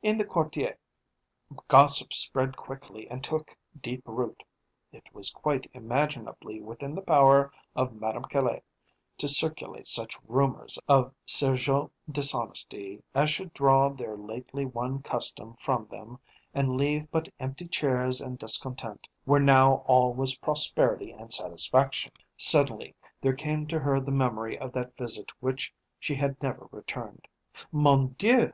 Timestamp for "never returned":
26.40-27.26